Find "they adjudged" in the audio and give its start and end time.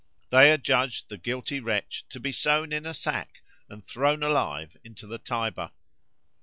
0.31-1.09